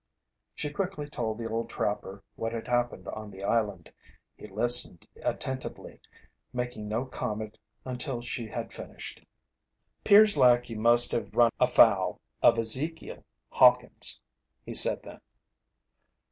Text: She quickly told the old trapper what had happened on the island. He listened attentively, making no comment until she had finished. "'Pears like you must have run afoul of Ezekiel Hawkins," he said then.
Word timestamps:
She 0.55 0.71
quickly 0.71 1.07
told 1.07 1.37
the 1.37 1.45
old 1.47 1.69
trapper 1.69 2.23
what 2.35 2.53
had 2.53 2.65
happened 2.67 3.07
on 3.09 3.29
the 3.29 3.43
island. 3.43 3.93
He 4.35 4.47
listened 4.47 5.05
attentively, 5.23 6.01
making 6.51 6.87
no 6.87 7.05
comment 7.05 7.59
until 7.85 8.19
she 8.21 8.47
had 8.47 8.73
finished. 8.73 9.23
"'Pears 10.03 10.37
like 10.37 10.71
you 10.71 10.79
must 10.79 11.11
have 11.11 11.35
run 11.35 11.51
afoul 11.59 12.19
of 12.41 12.57
Ezekiel 12.57 13.23
Hawkins," 13.51 14.19
he 14.65 14.73
said 14.73 15.03
then. 15.03 15.21